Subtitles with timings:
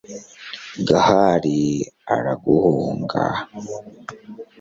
[0.87, 1.57] gahali
[2.15, 3.23] arahunga